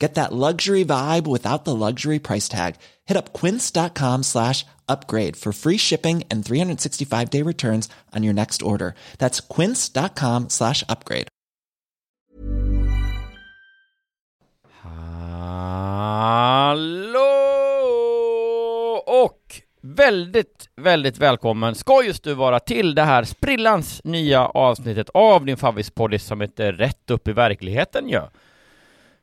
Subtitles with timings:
[0.00, 2.76] Get that luxury vibe without the luxury price tag.
[3.04, 8.62] Hit up quince.com slash upgrade for free shipping and 365 day returns on your next
[8.62, 8.94] order.
[9.18, 11.28] That's quince.com slash upgrade.
[16.08, 17.18] Hallå!
[19.06, 25.44] Och väldigt, väldigt välkommen ska just du vara till det här sprillans nya avsnittet av
[25.44, 28.30] din favvispodd som heter Rätt upp i verkligheten ja.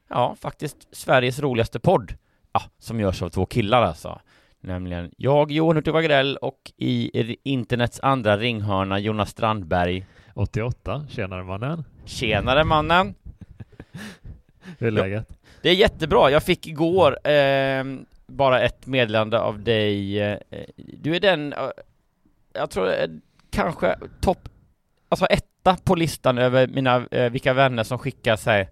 [0.09, 2.13] Ja, faktiskt Sveriges roligaste podd.
[2.53, 4.21] Ja, som görs av två killar alltså.
[4.59, 10.05] Nämligen jag, Johan Hurtig Wagrell och i internets andra ringhörna Jonas Strandberg.
[10.33, 11.83] 88, tjenare mannen.
[12.05, 13.15] Tjenare mannen!
[14.77, 15.29] Hur är läget?
[15.61, 17.83] Det är jättebra, jag fick igår eh,
[18.27, 20.21] bara ett meddelande av dig.
[20.21, 20.39] Eh,
[20.77, 21.53] du är den,
[22.53, 23.07] jag tror eh,
[23.49, 24.49] kanske topp,
[25.09, 28.69] alltså etta på listan över mina, eh, vilka vänner som skickar sig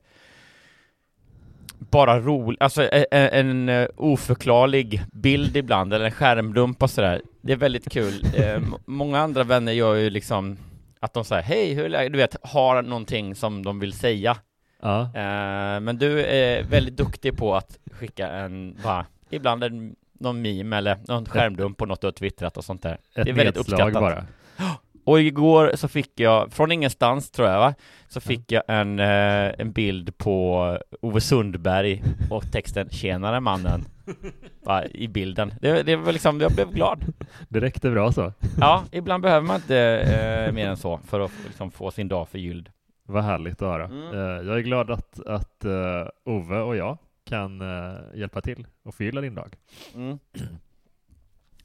[1.90, 7.22] bara rolig, alltså en, en uh, oförklarlig bild ibland, eller en skärmdump och sådär.
[7.42, 8.26] Det är väldigt kul.
[8.38, 10.58] Eh, många andra vänner gör ju liksom
[11.00, 12.14] att de säger hej, hur är läget?
[12.14, 14.38] Du vet, har någonting som de vill säga.
[14.82, 15.02] Ja.
[15.02, 20.78] Eh, men du är väldigt duktig på att skicka en, bara, ibland en, någon meme
[20.78, 22.94] eller någon skärmdump på något du har twittrat och sånt där.
[22.94, 23.94] Ett det är väldigt uppskattat.
[23.94, 24.26] bara.
[25.04, 27.74] Och igår så fick jag, från ingenstans tror jag va,
[28.08, 33.86] så fick jag en, eh, en bild på Ove Sundberg och texten 'Tjenare mannen'
[34.64, 35.54] va, i bilden.
[35.62, 37.06] Det, det var liksom, jag blev glad.
[37.50, 38.34] Det räckte bra så.
[38.60, 42.30] Ja, ibland behöver man inte eh, mer än så för att liksom, få sin dag
[42.30, 42.70] förgylld.
[43.06, 43.86] Vad härligt att höra.
[43.86, 44.14] Mm.
[44.14, 48.96] Eh, jag är glad att, att eh, Ove och jag kan eh, hjälpa till och
[48.96, 49.56] förgylla din dag.
[49.96, 50.20] Mm.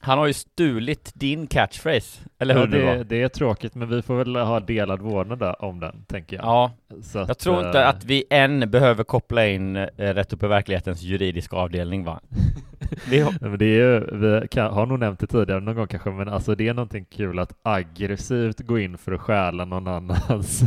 [0.00, 2.96] Han har ju stulit din catchphrase, eller hur Ja, det var?
[2.96, 6.44] det, det är tråkigt, men vi får väl ha delad vårdnad om den, tänker jag.
[6.44, 6.72] Ja,
[7.02, 10.42] Så att, jag tror inte eh, att vi än behöver koppla in eh, Rätt upp
[10.42, 12.20] i verklighetens juridiska avdelning va?
[13.10, 16.10] Nej, Men det är ju, vi kan, har nog nämnt det tidigare någon gång kanske,
[16.10, 20.62] men alltså det är någonting kul att aggressivt gå in för att stjäla någon annans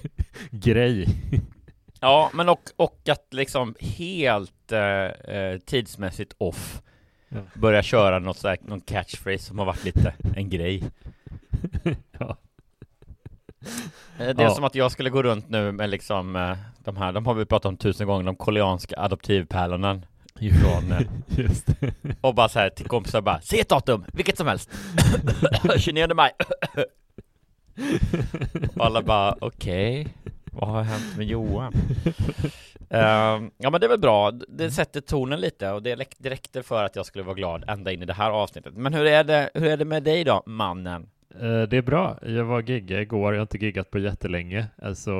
[0.50, 1.08] grej.
[2.00, 6.82] Ja, men och, och att liksom helt eh, eh, tidsmässigt off
[7.32, 7.40] Ja.
[7.54, 10.82] börja köra något så här, någon catchphrase som har varit lite en grej.
[12.18, 12.36] ja.
[14.18, 14.50] Eh, Det är Ja.
[14.50, 17.44] som att jag skulle gå runt nu med liksom eh, de här, de har vi
[17.44, 20.02] pratat om tusen gånger, de koreanska adoptivpärlorna
[20.62, 21.00] från, eh,
[21.38, 21.92] Just det.
[22.20, 24.70] och bara så här till kompisar bara, se ett datum, vilket som helst
[25.78, 26.30] 29 maj
[28.76, 30.08] Och alla bara, okej
[30.52, 31.72] Vad har hänt med Johan?
[32.92, 36.30] Ehm, ja men det är väl bra, det sätter tonen lite och det, räck- det
[36.30, 39.06] räckte för att jag skulle vara glad ända in i det här avsnittet Men hur
[39.06, 41.08] är det, hur är det med dig då, mannen?
[41.40, 42.18] Eh, Det är bra.
[42.22, 43.32] Jag var gigga igår.
[43.34, 44.66] Jag har inte giggat på jättelänge.
[44.82, 45.10] Alltså,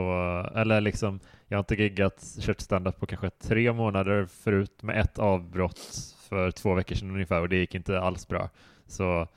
[0.57, 5.19] eller liksom, jag har inte giggat, kört standup på kanske tre månader förut med ett
[5.19, 5.81] avbrott
[6.29, 8.49] för två veckor sedan ungefär och det gick inte alls bra.
[8.87, 9.29] Så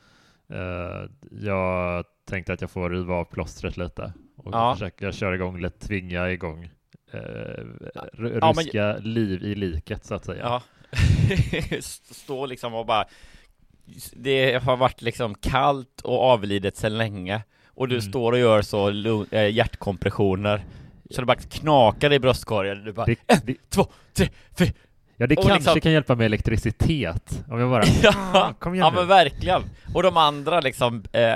[1.42, 4.74] jag tänkte att jag får riva av plåstret lite och Ja.
[4.76, 6.70] försöka köra igång lite, tvinga igång
[7.12, 7.20] eh,
[7.96, 10.44] Ja, men- ruska liv i liket så att säga.
[10.44, 10.62] Ja
[12.12, 13.06] Stå liksom och bara
[14.14, 18.02] Det har varit liksom kallt och avlidet sedan länge Och du Mm.
[18.10, 18.90] står och gör så
[19.32, 20.66] eh, hjärtkompressioner
[21.10, 23.16] Så det bara knakar i bröstkorgen Du bara Det,
[23.46, 24.28] det, två, tre,
[24.58, 24.72] fyra
[25.18, 27.44] Ja, det Och kanske liksom- kan hjälpa med elektricitet.
[27.50, 27.84] Om jag bara...
[28.04, 29.62] Ja, kom igen ja men verkligen.
[29.94, 31.36] Och de andra liksom, eh,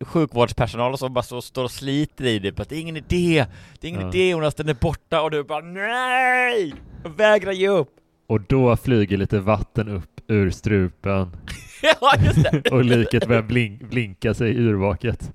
[0.00, 3.46] sjukvårdspersonal som bara står, står och sliter i det på att det är ingen idé,
[3.80, 4.08] det är ingen Ja.
[4.08, 6.74] idé Jonas, den är borta och du bara nej!
[7.02, 7.88] Jag vägrar ge upp.
[8.28, 11.36] Och då flyger lite vatten upp ur strupen
[12.00, 12.70] ja, just det.
[12.70, 15.32] och liket börjar blink, blinka sig yrvaket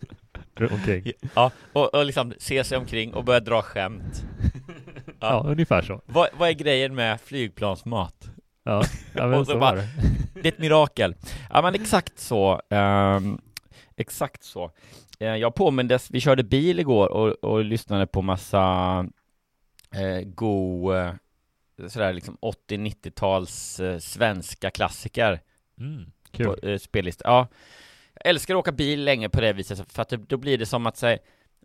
[0.71, 1.11] omkring.
[1.35, 4.23] Ja, och, och liksom se sig omkring och börja dra skämt.
[5.19, 6.01] Ja, ungefär så.
[6.05, 8.29] Vad, vad är grejen med flygplansmat?
[8.63, 8.83] Ja,
[9.15, 9.87] ja men så så bara- var det.
[10.41, 11.15] Det är ett mirakel.
[11.49, 12.61] Ja men exakt så.
[12.69, 13.41] ehm,
[13.95, 14.71] exakt så.
[15.19, 18.65] Eh, jag påmindes, vi körde bil igår och, och lyssnade på massa
[19.95, 21.11] eh, god, eh,
[21.87, 25.39] sådär liksom 80-90-tals eh, svenska klassiker
[25.79, 26.71] Mm, på kul.
[26.71, 27.23] eh, spellista.
[27.29, 27.47] Ja.
[28.13, 30.65] Jag älskar att åka bil länge på det viset för att det, då blir det
[30.65, 31.17] som att säga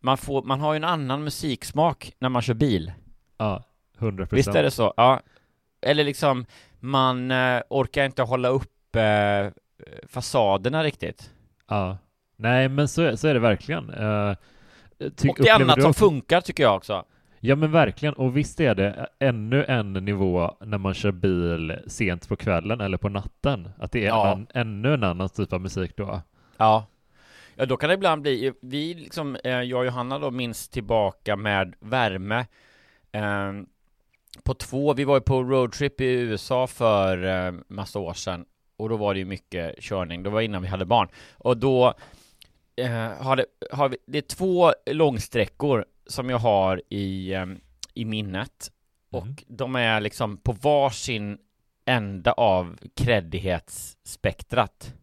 [0.02, 2.92] man, får, man har ju en annan musiksmak när man kör bil.
[3.42, 3.62] Ja,
[3.98, 4.94] 100 Visst är det så?
[4.96, 5.20] Ja.
[5.86, 6.46] Eller liksom,
[6.80, 9.46] man eh, orkar inte hålla upp eh,
[10.08, 11.30] fasaderna riktigt.
[11.68, 11.98] Ja.
[12.36, 13.90] Nej, men så, är- så är det verkligen.
[13.90, 14.34] Uh,
[15.16, 17.04] ty, och det är annat som också- funkar tycker jag också.
[17.40, 22.28] Ja men verkligen, och visst är det ännu en nivå när man kör bil sent
[22.28, 24.32] på kvällen eller på natten, att det är Ja.
[24.32, 26.20] en, ännu en annan typ av musik då.
[26.56, 26.86] Ja.
[27.56, 31.36] Ja, då kan det ibland bli, vi liksom, eh, jag och Johanna då minns tillbaka
[31.36, 32.46] med värme
[33.12, 33.52] eh,
[34.42, 38.44] på två, vi var ju på roadtrip i USA för eh, massa år sedan
[38.76, 41.94] och då var det ju mycket körning, det var innan vi hade barn och då
[42.76, 47.46] eh, har, det, har vi, det är två långsträckor som jag har i, eh,
[47.94, 48.72] i minnet
[49.10, 49.36] och Mm.
[49.46, 51.38] de är liksom på varsin
[51.84, 54.94] ända av kreddighetsspektrat.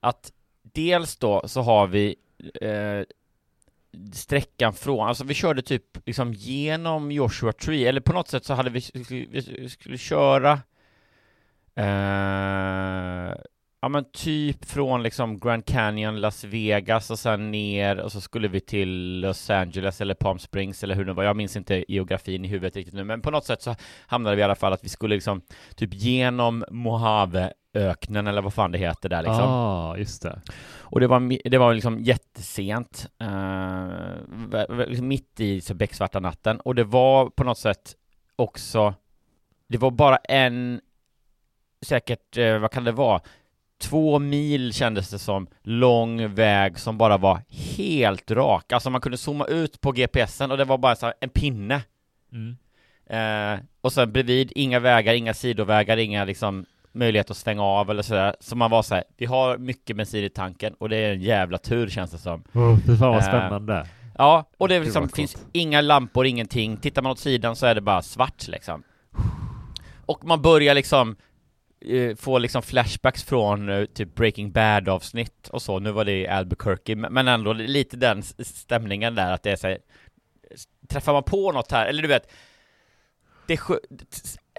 [0.00, 2.16] Att dels då så har vi
[2.60, 3.02] eh,
[4.12, 8.54] sträckan från, alltså vi körde typ liksom genom Joshua Tree, eller på något sätt så
[8.54, 10.52] hade vi, vi skulle köra
[11.74, 13.34] eh,
[13.82, 18.48] ja men typ från liksom Grand Canyon, Las Vegas och sen ner och så skulle
[18.48, 22.44] vi till Los Angeles eller Palm Springs eller hur det var, jag minns inte geografin
[22.44, 23.76] i huvudet riktigt nu, men på något sätt så
[24.06, 25.42] hamnade vi i alla fall att vi skulle liksom
[25.76, 29.44] typ genom Mojave Mojaveöknen eller vad fan det heter där liksom.
[29.44, 30.40] ah, just det.
[30.78, 36.74] Och det var, det var liksom jättesent, eh, liksom mitt i så becksvarta natten, och
[36.74, 37.94] det var på något sätt
[38.36, 38.94] också,
[39.68, 40.80] det var bara en,
[41.82, 43.20] säkert, eh, vad kan det vara,
[43.78, 47.40] två mil kändes det som, lång väg som bara var
[47.76, 51.30] helt rak, alltså man kunde zooma ut på GPSen och det var bara så en
[51.30, 51.82] pinne.
[52.32, 52.56] Mm.
[53.06, 58.02] Eh, och sen bredvid, inga vägar, inga sidovägar, inga liksom möjlighet att svänga av eller
[58.02, 58.36] sådär.
[58.40, 61.58] Så man var såhär, vi har mycket bensin i tanken och det är en jävla
[61.58, 62.44] tur känns det som.
[62.52, 63.86] Oh, fy fan vad Eh, spännande.
[64.18, 66.76] Ja, och det är liksom, vad finns inga lampor, ingenting.
[66.76, 68.82] Tittar man åt sidan så är det bara svart liksom.
[70.06, 71.16] Och man börjar liksom
[71.86, 75.78] eh, få liksom flashbacks från eh, typ Breaking Bad avsnitt och så.
[75.78, 79.68] Nu var det i Albuquerque, men ändå lite den stämningen där att det är så
[79.68, 79.78] här,
[80.88, 82.30] Träffar man på något här, eller du vet
[83.46, 83.60] det,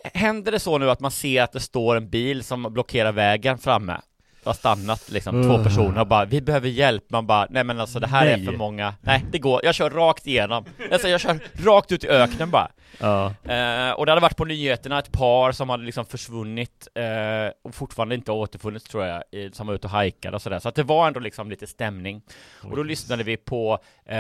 [0.04, 3.58] Händer det så nu att man ser att det står en bil som blockerar vägen
[3.58, 4.02] framme?
[4.44, 5.64] Det har stannat liksom två Uh.
[5.64, 8.46] personer och bara 'Vi behöver hjälp' Man bara 'Nej men alltså det här är Nej.
[8.46, 12.08] för många' Nej det går, jag kör rakt igenom Alltså jag kör rakt ut i
[12.08, 13.26] öknen bara Ja.
[13.26, 17.76] Eh, och det hade varit på nyheterna ett par som hade liksom försvunnit eh, och
[17.76, 20.60] fortfarande inte återfunnits tror jag, i, som var ute och hajkade och sådär.
[20.60, 22.22] Så att det var ändå liksom lite stämning.
[22.64, 24.18] Och då lyssnade vi på eh,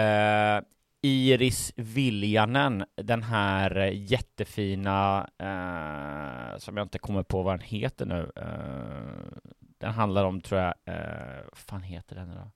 [1.01, 8.31] Iris Viljanen, den här jättefina, eh, som jag inte kommer på vad den heter nu.
[8.35, 9.39] Eh,
[9.79, 12.51] den handlar om, tror jag, eh, vad fan heter den då?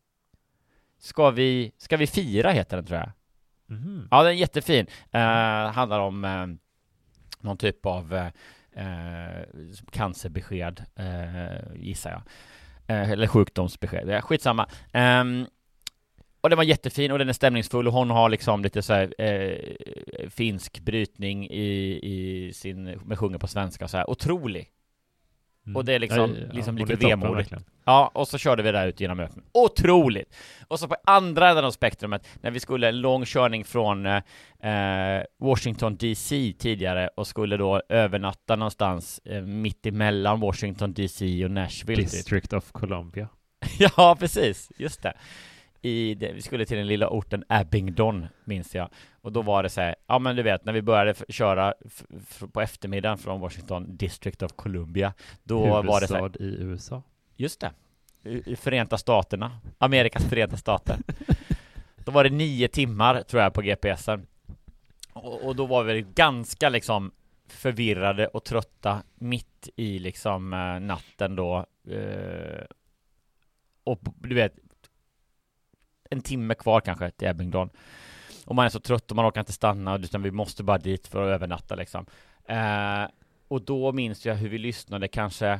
[0.98, 3.12] Ska vi, ska vi fira heter den tror jag.
[3.68, 4.08] Mhm.
[4.12, 4.88] Ja, den är jättefin.
[5.12, 6.48] Eh, handlar om eh,
[7.40, 8.14] någon typ av
[8.72, 9.44] eh,
[9.92, 10.84] cancerbesked,
[11.75, 12.22] gissar jag.
[12.88, 14.70] Eller sjukdomsbesked, skitsamma.
[14.94, 15.46] Ehm,
[16.46, 19.14] och den var jättefin och den är stämningsfull och hon har liksom lite så här,
[19.22, 24.10] eh, finsk brytning i, i sin, med sjunger på svenska så här.
[24.10, 24.70] Otrolig.
[25.66, 25.75] Mm.
[25.75, 27.52] Och det är liksom- Ja, liksom hon lite vemodigt.
[27.86, 29.46] Ja, och så körde vi där ut genom öknen.
[29.52, 30.36] Otroligt!
[30.68, 34.22] Och så på andra änden av spektrumet, när vi skulle en lång körning från eh,
[34.60, 41.52] eh, Washington DC tidigare och skulle då övernatta någonstans eh, mitt emellan Washington DC och
[41.52, 42.02] Nashville.
[42.02, 42.12] Typ.
[42.12, 43.28] District of Columbia.
[43.80, 45.14] ja, precis, just det.
[45.86, 46.32] I det.
[46.32, 48.89] Vi skulle till den lilla orten Abingdon, minns jag.
[49.22, 51.74] Och då var det så här, ja men du vet, när vi började köra
[52.51, 55.13] på eftermiddagen från Washington District of Columbia,
[55.44, 57.04] då var det så här, Huvudstad i USA.
[57.36, 57.72] Just det.
[58.24, 59.60] I i Förenta Staterna.
[59.77, 60.98] Amerikas Förenta Stater.
[61.96, 64.27] Då var det nio timmar, tror jag, på GPSen.
[65.13, 67.12] Och, och då var vi ganska liksom
[67.48, 71.65] förvirrade och trötta mitt i liksom eh, natten då.
[71.88, 72.65] Eh,
[73.84, 74.54] och du vet,
[76.15, 77.69] en timme kvar kanske till Abingdon.
[78.45, 81.07] Och man är så trött och man orkar inte stanna, utan vi måste bara dit
[81.07, 82.05] för att övernatta liksom.
[82.48, 83.10] Eh,
[83.48, 85.60] och då minns jag hur vi lyssnade kanske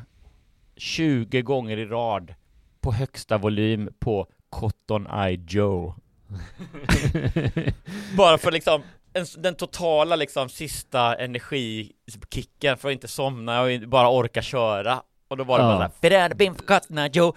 [0.76, 2.34] 20 gånger i rad
[2.80, 5.94] på högsta volym på Cotton Eye Joe.
[8.16, 8.82] Bara för liksom
[9.12, 15.02] en, den totala liksom sista energikicken för att inte somna och bara orka köra.
[15.28, 15.68] Och då var det Ja.
[15.68, 15.88] bara såhär,
[17.12, 17.32] Joe.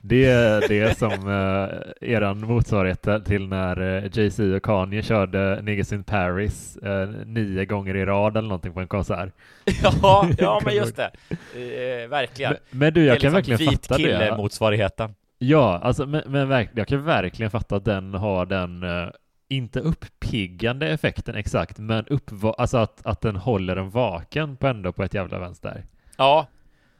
[0.00, 5.92] Det är det som eh, eran motsvarighet till när eh, Jay-Z och Kanye körde Niggas
[5.92, 9.32] in Paris eh, nio gånger i rad eller någonting på en konsert.
[10.02, 11.10] ja, ja men just det.
[11.54, 12.52] Eh, verkligen.
[12.70, 14.36] Men, men du, jag kan liksom verkligen vit fatta det.
[14.36, 15.14] motsvarigheten.
[15.38, 19.08] Ja, alltså, men, men jag kan verkligen fatta att den har den, eh,
[19.48, 24.92] inte uppiggande effekten exakt, men uppva- alltså att, att den håller en vaken på ändå
[24.92, 25.84] på ett jävla vänster.
[26.16, 26.46] Ja,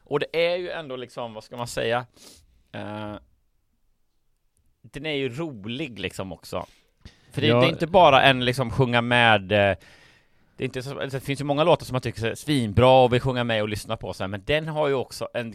[0.08, 2.06] och det är ju ändå liksom, vad ska man säga?
[2.72, 3.14] Eh,
[4.82, 6.66] den är ju rolig liksom också.
[7.32, 7.60] För det, Ja.
[7.60, 9.76] det är inte bara en liksom sjunga med eh,
[10.56, 13.04] det, är inte så, alltså, det finns ju många låtar som man tycker är svinbra
[13.04, 15.54] och vill sjunga med och lyssna på så men den har ju också en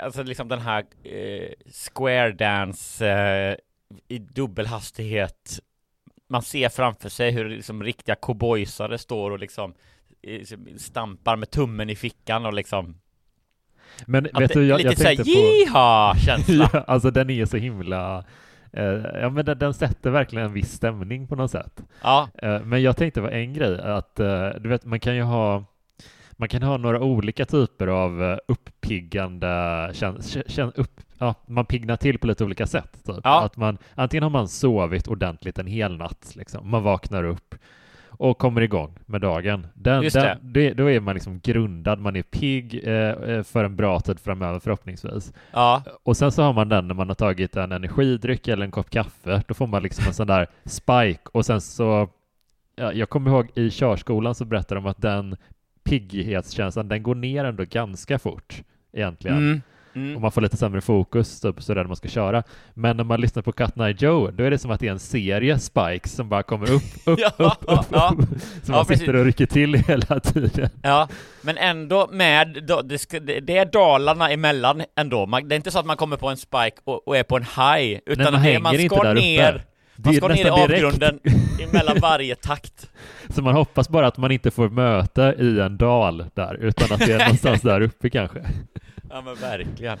[0.00, 3.06] Alltså liksom den här eh, square dance
[4.08, 5.60] i dubbelhastighet
[6.28, 9.74] Man ser framför sig hur liksom riktiga cowboysare står och liksom
[10.76, 12.94] stampar med tummen i fickan och liksom
[14.06, 15.30] Men att vet det, du, jag, lite jag såhär tänkte på...
[15.30, 18.24] jiha-känsla ja, alltså den är så himla...
[18.72, 18.84] Eh,
[19.20, 21.82] ja men den, den sätter verkligen en viss stämning på något sätt.
[22.02, 25.22] Ja, Eh, men jag tänkte på en grej, att eh, du vet man kan ju
[25.22, 25.64] ha
[26.36, 29.92] man kan ha några olika typer av eh, uppiggande
[30.74, 32.92] upp, ja, man piggnar till på lite olika sätt.
[33.06, 33.20] Typ.
[33.24, 33.44] Ja.
[33.44, 36.70] Att man, antingen har man sovit ordentligt en hel natt, liksom.
[36.70, 37.54] man vaknar upp
[38.18, 39.66] och kommer igång med dagen.
[39.74, 40.74] Den, Just den, det.
[40.74, 44.58] Då är man liksom grundad, man är pigg eh, eh, för en bra tid framöver
[44.58, 45.32] förhoppningsvis.
[45.52, 48.70] ja, Och sen så har man den när man har tagit en energidryck eller en
[48.70, 49.42] kopp kaffe.
[49.48, 52.08] Då får man liksom en sån där spike och sen så
[52.76, 55.36] ja, jag kommer ihåg i körskolan så berättade de att den
[55.84, 59.36] pigghetskänslan den går ner ändå ganska fort egentligen.
[59.38, 59.62] mm,
[59.94, 60.16] mm.
[60.16, 62.42] Och man får lite sämre fokus typ sådär när man ska köra.
[62.74, 64.92] Men när man lyssnar på Cut Night Joe då är det som att det är
[64.92, 68.14] en serie spikes som bara kommer upp, upp, Ja, upp, upp, ja.
[68.18, 68.28] upp.
[68.62, 68.98] Så man precis.
[69.00, 70.68] sitter och rycker till hela tiden.
[70.82, 71.08] Ja,
[71.42, 72.64] men ändå med,
[73.42, 76.76] det, är dalarna emellan ändå, det är inte så att man kommer på en spike
[76.84, 79.64] och, är på en high, utan man det, är- man ska där ner,
[79.96, 81.18] man ska ner i avgrunden
[81.62, 82.90] emellan varje takt.
[83.28, 87.06] Så man hoppas bara att man inte får möte i en dal där, utan att
[87.06, 88.44] det är någonstans där uppe kanske.
[89.14, 89.98] Ja men verkligen.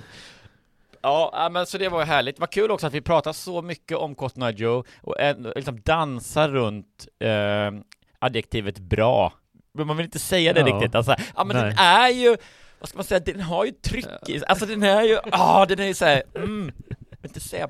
[1.02, 2.38] Ja, men så det var ju härligt.
[2.38, 5.80] Vad kul också att vi pratar så mycket om Cotton Eye Joe och ändå liksom
[5.80, 7.70] dansar runt eh,
[8.18, 9.32] adjektivet bra.
[9.74, 10.66] Men man vill inte säga det Ja.
[10.66, 10.94] riktigt.
[10.94, 11.64] Alltså, ja men Nej.
[11.64, 12.36] den är ju,
[12.80, 14.48] vad ska man säga, den har ju tryck i sig.
[14.48, 16.72] Alltså den är ju, ja den är ju såhär, mm,
[17.10, 17.68] vill inte säga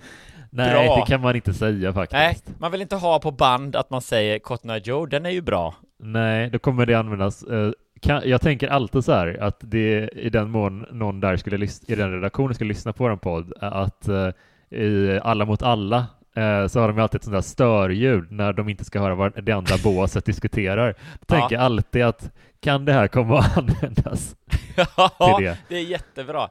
[0.51, 0.97] Nej, Bra.
[0.97, 2.13] det kan man inte säga faktiskt.
[2.47, 5.31] Nej, man vill inte ha på band att man säger Cotton Eye Joe, den är
[5.31, 5.75] ju bra.
[5.99, 7.43] Nej, då kommer det användas.
[7.43, 7.71] eh,
[8.05, 11.95] kan, jag tänker alltid så här att det i den mån någon där skulle i
[11.95, 14.31] den redaktionen skulle lyssna på en podd, att eh,
[14.79, 16.07] i Alla mot alla
[16.37, 19.45] eh, så har de alltid ett sånt där störljud när de inte ska höra vad
[19.45, 20.95] det andra båset diskuterar.
[21.21, 22.31] Då tänker jag alltid att
[22.61, 24.37] kan det här komma att användas
[24.97, 25.59] Ja, det?
[25.69, 26.49] det är jättebra.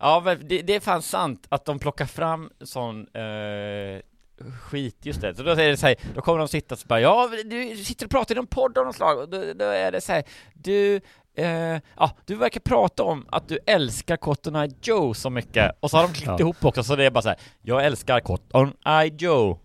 [0.00, 4.00] Ja, det, det är fan sant att de plockar fram sån eh,
[4.62, 5.34] skit, just det.
[5.34, 7.76] Så då är det så här, då kommer de sitta och så bara, ja, du
[7.76, 10.12] sitter och pratar i någon podd av något slag, och då, då är det så
[10.12, 10.22] här,
[10.54, 11.00] du,
[11.36, 15.90] eh, ja, du verkar prata om att du älskar Cotton Eye Joe så mycket, och
[15.90, 16.38] så har de klippt Ja.
[16.40, 19.58] ihop också, så det är bara så här, jag älskar Cotton Eye Joe.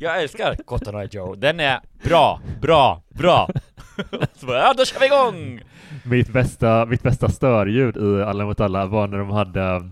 [0.00, 3.48] Jag älskar Cotton Eye Joe, den är bra, bra, bra.
[4.36, 5.60] så bara, ja, då kör vi igång!
[6.04, 9.90] Mitt bästa, mitt bästa störljud i Alla mot alla var när de hade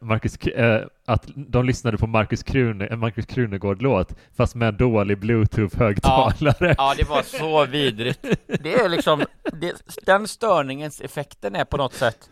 [0.00, 5.18] Marcus, K- eh, att de lyssnade på Marcus, Krune, en Marcus Krunegård-låt fast med dålig
[5.18, 6.74] bluetooth-högtalare.
[6.78, 8.20] Ja, det var så vidrigt.
[8.62, 9.24] Det är liksom,
[9.60, 9.72] det,
[10.06, 12.30] den störningens effekten är på något sätt,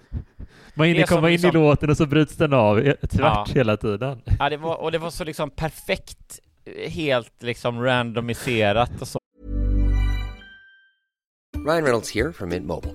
[0.75, 3.47] Man hinner komma in liksom- i låten och så bryts den av eh, tvärt Ja.
[3.55, 4.23] hela tiden.
[4.38, 9.19] ja det var, och det var så liksom perfekt, eh, helt liksom randomiserat och så.
[11.67, 12.95] Ryan Reynolds here from Mint Mobile.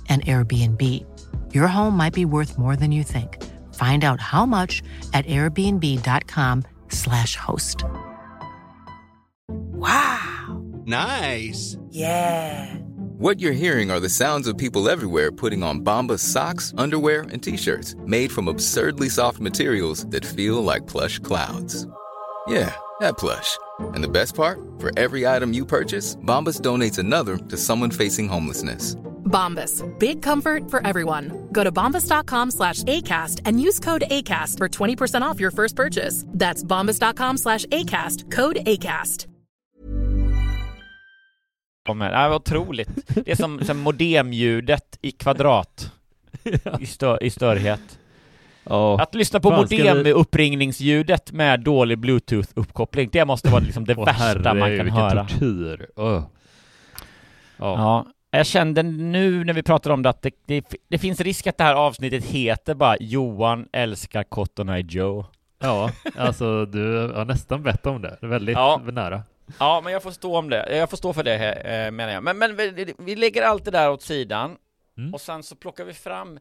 [0.11, 1.05] an Airbnb.
[1.53, 3.41] Your home might be worth more than you think.
[3.73, 7.85] Find out how much at airbnb.com/slash host.
[9.47, 10.61] Wow.
[10.85, 11.77] Nice.
[11.89, 12.75] Yeah.
[13.17, 17.41] What you're hearing are the sounds of people everywhere putting on Bombas socks, underwear, and
[17.41, 21.87] t-shirts made from absurdly soft materials that feel like plush clouds.
[22.47, 23.57] Yeah, that plush.
[23.93, 24.59] And the best part?
[24.79, 28.95] For every item you purchase, Bombas donates another to someone facing homelessness.
[29.31, 29.83] Bombas.
[29.99, 31.31] Big comfort for everyone.
[31.51, 36.25] Go to bombas.com slash ACAST and use code ACAST for 20% off your first purchase.
[36.39, 38.31] That's bombas.com slash ACAST.
[38.35, 39.27] Code ACAST.
[41.85, 42.11] Kommer.
[42.11, 42.89] Ja, vad otroligt.
[43.25, 45.91] Det är som, som modemljudet i kvadrat.
[46.79, 47.99] I, stör, I störhet.
[48.63, 49.01] Ja.
[49.01, 54.05] Att lyssna på Fan, ska modem-uppringningsljudet med dålig bluetooth-uppkoppling, det måste vara liksom det Åh,
[54.05, 55.27] värsta herre, man kan vilken höra.
[55.27, 55.87] tortyr.
[55.97, 56.23] Öh.
[57.57, 58.05] Ja.
[58.31, 61.47] Ja, jag kände nu när vi pratar om det att det, det, det finns risk
[61.47, 65.25] att det här avsnittet heter bara Johan älskar Cotton Eye Joe.
[65.59, 68.17] ja, alltså du har nästan bett om det.
[68.21, 68.81] Väldigt Ja.
[68.91, 69.21] nära.
[69.59, 70.77] Ja, men jag får stå om det.
[70.77, 72.23] Jag får stå för det eh, menar jag.
[72.23, 74.57] Men, men vi, vi lägger allt det där åt sidan
[74.97, 75.13] Mm.
[75.13, 76.39] och sen så plockar vi fram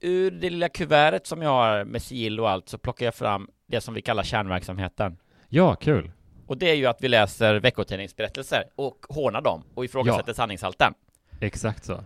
[0.00, 3.48] ur det lilla kuvertet som jag har med sigill och allt så plockar jag fram
[3.66, 5.16] det som vi kallar kärnverksamheten.
[5.48, 6.10] Ja, kul.
[6.46, 10.34] Och det är ju att vi läser veckotidningsberättelser och hånar dem och ifrågasätter Ja.
[10.34, 10.94] sanningshalten.
[11.42, 12.04] Exakt så.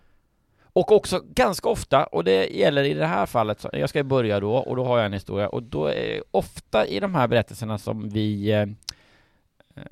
[0.62, 4.40] Och också ganska ofta, och det gäller i det här fallet, så jag ska börja
[4.40, 7.78] då, och då har jag en historia, och då är ofta i de här berättelserna
[7.78, 9.82] som vi eh, eh,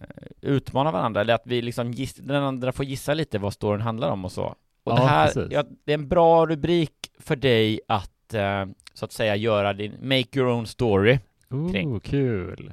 [0.40, 4.10] utmanar varandra, eller att vi liksom giss, den andra får gissa lite vad storyn handlar
[4.10, 4.44] om och så.
[4.84, 9.04] Och Ja, det här, ja, det är en bra rubrik för dig att, eh, så
[9.04, 11.18] att säga, göra din make your own story.
[11.72, 11.94] Kring.
[11.94, 12.72] Oh, kul.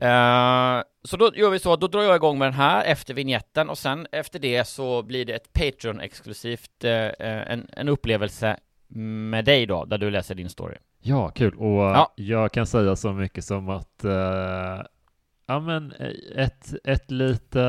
[0.00, 3.70] Eh, så då gör vi så, då drar jag igång med den här efter vignetten
[3.70, 8.56] och sen efter det så blir det ett Patreon-exklusivt, eh, en, en upplevelse
[8.88, 10.76] med dig då, där du läser din story.
[11.00, 11.54] Ja, kul.
[11.54, 12.12] Och Ja.
[12.16, 14.82] jag kan säga så mycket som att eh,
[15.46, 15.92] ja, men
[16.36, 17.62] ett, ett lite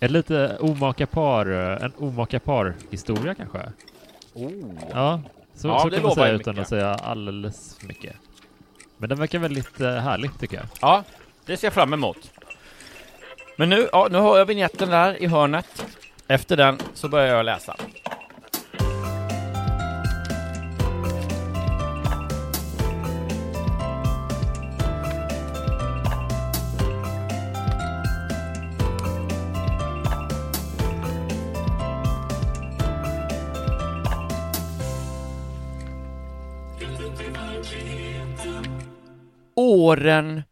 [0.00, 3.58] ett lite omaka par, en omaka par historia kanske.
[4.34, 4.50] Oh.
[4.92, 5.20] Ja,
[5.54, 6.62] så, Ja, så kan man säga utan mycket.
[6.62, 8.16] att säga alldeles för mycket.
[8.96, 10.66] Men den verkar väldigt härlig tycker jag.
[10.80, 11.04] Ja,
[11.48, 12.32] det ser jag fram emot.
[13.56, 15.86] Men nu, ja, nu har jag vignetten där i hörnet.
[16.28, 17.76] Efter den så börjar jag läsa.
[39.54, 40.42] Åren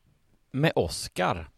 [0.56, 1.48] med Oscar.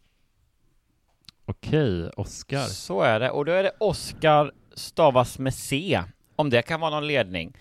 [1.45, 2.59] Okej, Oscar.
[2.59, 6.01] Så är det, och då är det Oscar stavas med C,
[6.35, 7.57] om det kan vara någon ledning.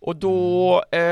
[0.00, 1.04] Och då, Mm.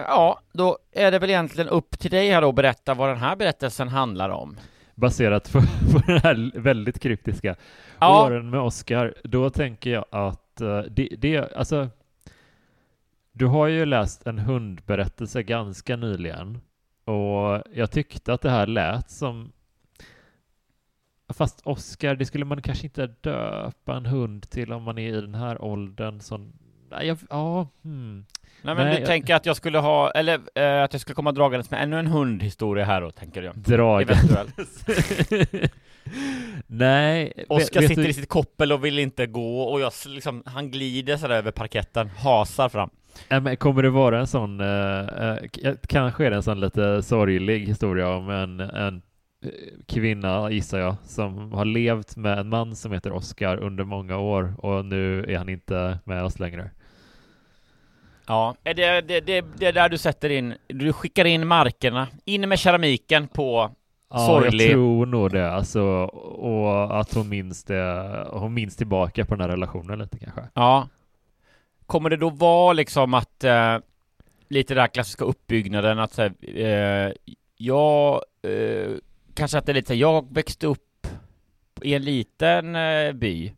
[0.00, 3.08] eh, ja, då är det väl egentligen upp till dig här då att berätta vad
[3.08, 4.56] den här berättelsen handlar om.
[4.94, 5.60] Baserat på,
[5.92, 7.56] på den här väldigt kryptiska
[8.00, 8.26] Ja.
[8.26, 11.88] åren med Oscar, då tänker jag att eh, det, det, alltså
[13.32, 16.60] du har ju läst en hundberättelse ganska nyligen
[17.04, 19.52] och jag tyckte att det här lät som
[21.34, 25.20] Fast Oscar, det skulle man kanske inte döpa en hund till om man är i
[25.20, 26.52] den här åldern som...
[26.90, 28.24] Nej, jag, ja, hmm.
[28.62, 31.14] Nej men Nej, du jag- tänker att jag skulle ha, eller eh, att jag skulle
[31.14, 33.58] komma dragandes med ännu en hundhistoria här då, tänker jag.
[33.58, 34.84] Dragandes.
[36.66, 40.70] Nej, Oskar sitter du- i sitt koppel och vill inte gå och jag liksom, han
[40.70, 42.90] glider sådär över parketten, hasar fram.
[43.28, 47.02] Men kommer det vara en sån, eh, eh, k- kanske är det en sån lite
[47.02, 49.02] sorglig historia om en, en
[49.44, 49.50] eh,
[49.86, 54.54] kvinna, gissar jag, som har levt med en man som heter Oscar under många år
[54.58, 56.70] och nu är han inte med oss längre.
[58.26, 62.08] Ja, är det, det, det, det är där du sätter in, du skickar in markerna,
[62.24, 63.70] in med keramiken på
[64.10, 64.64] Ja, sorglig...
[64.64, 69.40] jag tror nog det, alltså, och att hon minns det, hon minns tillbaka på den
[69.40, 70.42] här relationen lite kanske.
[70.54, 70.88] Ja.
[71.86, 73.78] Kommer det då vara liksom att, eh,
[74.48, 77.12] lite den här klassiska uppbyggnaden att säga, eh,
[77.56, 78.90] jag, eh,
[79.34, 81.06] kanske att det är lite så här, jag växte upp
[81.82, 83.52] i en liten eh, by.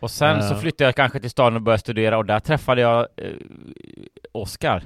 [0.00, 0.58] Och sen så Ja.
[0.58, 3.32] flyttade jag kanske till stan och började studera och där träffade jag eh,
[4.32, 4.82] Oscar.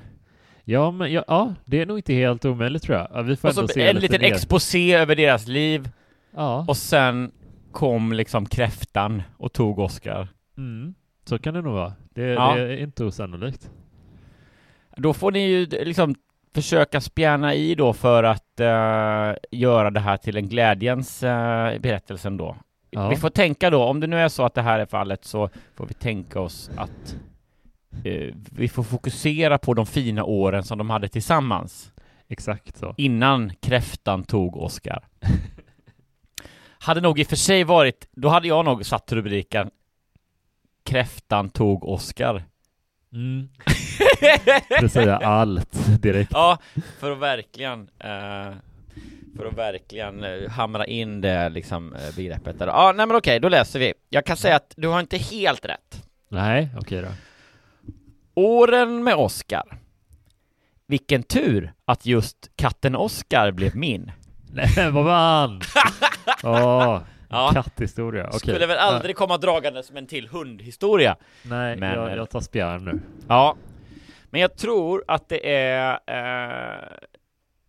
[0.65, 3.09] Ja, men ja, ja, det är nog inte helt omöjligt tror jag.
[3.15, 4.33] Ja, Vi får Och ändå så se en lite liten mer.
[4.35, 5.89] exposé över deras liv.
[6.35, 6.65] Ja.
[6.69, 7.33] Och sen
[7.73, 10.29] kom liksom kräftan och tog Oscar.
[10.57, 10.95] Mm,
[11.29, 11.93] så kan det nog vara.
[12.15, 12.55] Det, Ja.
[12.55, 13.71] det är inte osannolikt.
[14.97, 16.15] Då får ni ju liksom
[16.55, 21.29] försöka spjärna i då för att eh, göra det här till en glädjens uh,
[21.79, 22.57] berättelsen då.
[22.91, 23.09] Ja.
[23.09, 25.49] Vi får tänka då, om det nu är så att det här är fallet så
[25.75, 27.17] får vi tänka oss att
[28.05, 31.93] eh, vi får fokusera på de fina åren som de hade tillsammans.
[32.29, 32.95] Exakt så.
[32.97, 35.05] Innan kräftan tog Oscar.
[36.79, 39.71] hade nog i och för sig varit, då hade jag nog satt rubriken
[40.87, 42.45] Kräftan tog Oscar.
[43.13, 43.49] Mm.
[44.81, 46.31] Det säger allt direkt.
[46.35, 46.59] Ja,
[46.99, 48.53] för att verkligen eh,
[49.37, 52.67] för att verkligen eh, hamra in det liksom eh, begreppet där.
[52.67, 53.95] Ja, nej men okej, då läser vi.
[54.11, 56.05] Jag kan säga att du har inte helt rätt.
[56.29, 57.09] Nej, okej då.
[58.35, 59.79] Åren med Oscar.
[60.87, 64.13] Vilken tur att just katten Oscar blev min.
[64.53, 65.61] Nej, vad fan!
[66.43, 67.51] Åh, Ja.
[67.55, 68.27] katthistoria.
[68.27, 68.39] Okej.
[68.41, 71.17] Skulle väl aldrig komma dragandes med en till hundhistoria.
[71.43, 73.01] Nej, Men- jag, jag tar spjärn nu.
[73.29, 73.57] Ja,
[74.31, 76.89] men jag tror att det är eh,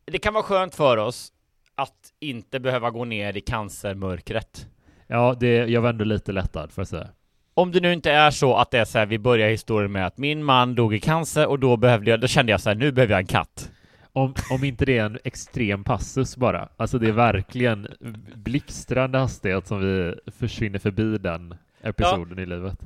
[0.05, 1.31] Det kan vara skönt för oss
[1.75, 4.67] att inte behöva gå ner i cancermörkret.
[5.07, 7.07] Ja, det, jag var ändå lite lättad får jag säga.
[7.53, 10.05] Om det nu inte är så att det är så här, vi börjar historien med
[10.07, 12.75] att min man dog i cancer och då behövde jag, då kände jag så här,
[12.75, 13.71] nu behöver jag en katt.
[14.17, 16.69] Om, om inte det är en extrem passus bara.
[16.77, 17.87] Alltså det är verkligen
[18.35, 22.79] blixtrande hastighet som vi försvinner förbi den episoden i livet.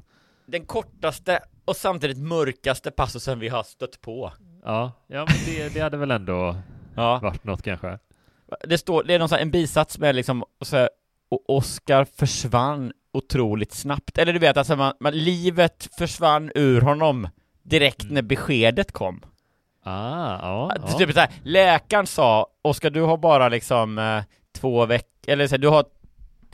[0.45, 4.31] Den kortaste och samtidigt mörkaste passusen vi har stött på.
[4.63, 6.55] Ja, ja men det, det hade väl ändå
[6.95, 7.19] Ja.
[7.23, 7.99] varit något kanske.
[8.63, 10.89] Det står, det är någon sån här, en bisats med liksom, så här,
[11.29, 14.17] och Oscar försvann otroligt snabbt.
[14.17, 17.27] Eller du vet, alltså man, man, livet försvann ur honom
[17.63, 19.21] direkt när beskedet kom.
[19.83, 20.71] Ah, ja.
[20.75, 20.97] Ja.
[20.97, 24.23] Typ så här, läkaren sa, Oskar du har bara liksom eh,
[24.59, 25.85] två veckor, eller så här, du har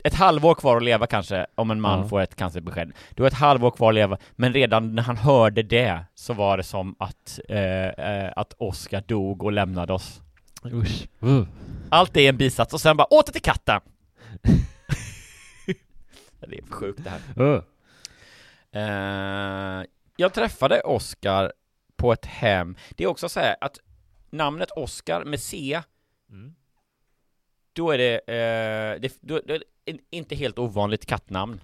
[0.04, 2.08] ett halvår kvar att leva kanske, om en man Ja.
[2.08, 2.92] får ett cancerbesked.
[3.10, 6.56] Du har ett halvår kvar att leva, men redan när han hörde det så var
[6.56, 10.20] det som att, eh, eh, att Oskar dog och lämnade oss.
[10.64, 11.08] Usch.
[11.22, 11.46] Uh.
[11.90, 13.80] Allt det är en bisats och sen bara åter till katten!
[16.40, 17.42] det är sjukt det här.
[17.44, 17.62] Uh.
[18.72, 19.84] Eh,
[20.16, 21.52] jag träffade Oscar
[21.98, 22.76] på ett hem.
[22.90, 23.78] Det är också så här att
[24.30, 25.82] namnet Oscar med C,
[26.30, 26.54] Mm.
[27.72, 31.60] då är det, eh, det, då, det är in- inte helt ovanligt kattnamn.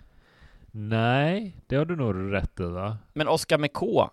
[0.70, 2.98] Nej, det har du nog rätt i va?
[3.12, 4.10] Men Oscar med K,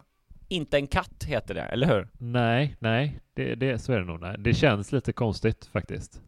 [0.47, 2.07] inte en katt heter det, eller hur?
[2.17, 4.21] Nej, nej, det, det, så är det nog.
[4.21, 4.35] Nej.
[4.39, 6.21] Det känns lite konstigt faktiskt.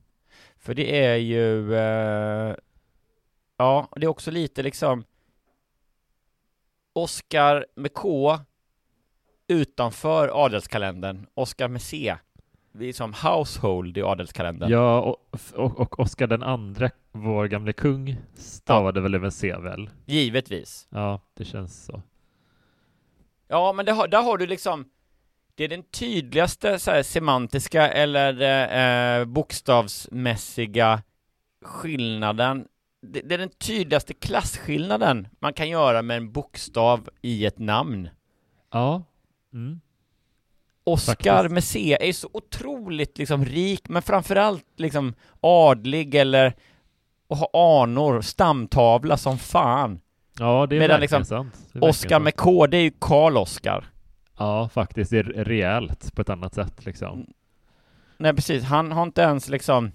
[0.58, 2.56] För det är ju, eh,
[3.58, 5.04] ja, det är också lite liksom
[6.94, 8.40] Oscar med K
[9.54, 12.16] utanför adelskalendern, Oscar med C.
[12.72, 14.72] Vi är som household i adelskalendern.
[14.72, 15.18] Ja, och,
[15.54, 19.90] och, och Oscar den andra, vår gamle kung, stavade väl även C väl?
[20.06, 20.88] Givetvis.
[20.90, 22.02] Ja, det känns så.
[23.48, 24.86] Ja, men har, där har du liksom
[25.56, 28.42] Det är den tydligaste här, semantiska eller
[29.20, 31.02] eh, bokstavsmässiga
[31.66, 32.68] skillnaden
[33.04, 38.10] det, det är den tydligaste klasskillnaden man kan göra med en bokstav i ett namn.
[38.72, 39.04] Ja,
[39.54, 39.82] Mm.
[40.84, 41.54] Oscar Faktiskt.
[41.54, 46.54] med C är så otroligt liksom rik, men framförallt liksom adlig eller
[47.28, 50.00] och ha anor, stamtavla som fan.
[50.40, 51.54] Ja, det är Medan liksom sant.
[51.74, 53.86] Är Oscar med K, det är ju Karl Oscar.
[54.38, 55.12] Ja, faktiskt.
[55.12, 57.28] Det är rejält på ett annat sätt liksom.
[58.18, 59.92] Nej precis, han har inte ens liksom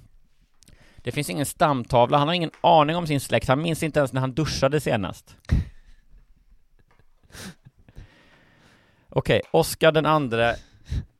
[0.97, 4.13] Det finns ingen stamtavla, han har ingen aning om sin släkt, han minns inte ens
[4.13, 5.37] när han duschade senast.
[9.11, 10.55] Okej, Oscar den andre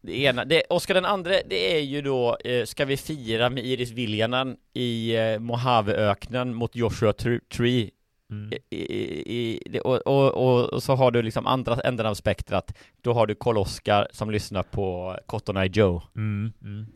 [0.01, 3.67] det ena, det, Oscar den andre, det är ju då, eh, ska vi fira med
[3.67, 7.91] Iris Viljanen i eh, Mojaveöknen mot Joshua Tr- Tree?
[8.31, 8.53] Mm.
[8.71, 12.79] i, i, i, och, och, och, så har du liksom andra änden av spektrat.
[13.03, 16.03] Då har du Karl Oskar som lyssnar på Cotton Eye Joe.
[16.17, 16.87] Mm, mm.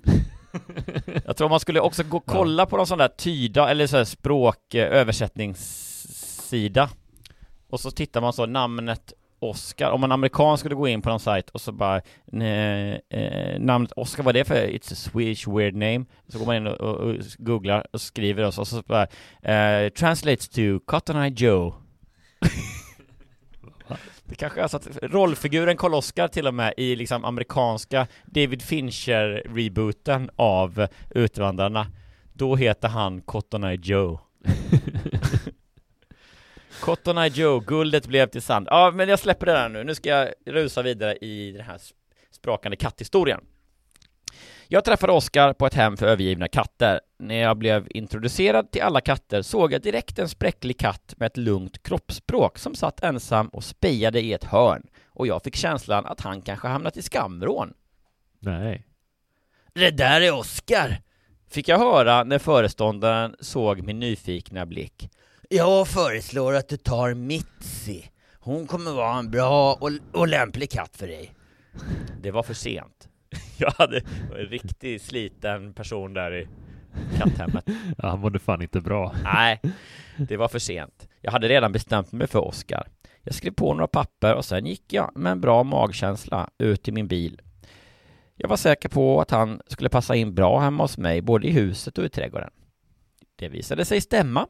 [1.27, 3.97] Jag tror man skulle också gå och kolla på någon sån där tyda eller så
[3.97, 6.91] här språk eh, översättningssida.
[7.71, 11.21] Och så tittar man så namnet Oscar, om en amerikan skulle gå in på någon
[11.21, 14.67] sajt och så bara nej, eh, Namnet Oscar, vad är det för?
[14.67, 18.47] It's a Swedish weird name Så går man in och, och, och googlar och skriver
[18.47, 19.07] och så, och så bara
[19.43, 21.75] eh, Translates to Cotton Eye Joe
[24.25, 28.63] Det kanske är så att rollfiguren Karl Oskar till och med i liksom amerikanska David
[28.63, 31.87] Fincher-rebooten av Utvandrarna
[32.33, 34.21] Då heter han Cotton Eye Joe
[36.83, 39.95] Cotton Eye Joe, guldet blev till sand Ja men jag släpper det där nu, nu
[39.95, 41.93] ska jag rusa vidare i den här sp-
[42.31, 43.41] sprakande katthistorien
[44.73, 47.01] jag träffade Oskar på ett hem för övergivna katter.
[47.19, 51.37] När jag blev introducerad till alla katter såg jag direkt en spräcklig katt med ett
[51.37, 56.21] lugnt kroppsspråk som satt ensam och spejade i ett hörn och jag fick känslan att
[56.21, 57.75] han kanske hamnat i skamvrån.
[58.39, 58.87] Nej.
[59.75, 61.03] Det där är Oskar!
[61.51, 65.11] Fick jag höra när föreståndaren såg min nyfikna blick.
[65.55, 68.11] Jag föreslår att du tar Mitzi.
[68.41, 71.35] Hon kommer vara en bra och, och lämplig katt för dig.
[72.23, 73.09] Det var för sent.
[73.59, 73.99] Jag hade
[74.39, 76.49] en riktigt sliten person där i
[77.19, 77.65] katthemmet.
[77.99, 79.15] Ja, han mådde fan inte bra.
[79.25, 79.61] Nej,
[80.17, 81.09] det var för sent.
[81.21, 82.89] Jag hade redan bestämt mig för Oscar.
[83.23, 86.95] Jag skrev på några papper och sen gick jag med en bra magkänsla ut till
[86.95, 87.41] min bil.
[88.37, 91.51] Jag var säker på att han skulle passa in bra hemma hos mig, både i
[91.51, 92.51] huset och i trädgården.
[93.37, 94.47] Det visade sig stämma,